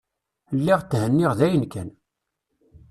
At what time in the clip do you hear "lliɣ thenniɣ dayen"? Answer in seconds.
0.57-1.65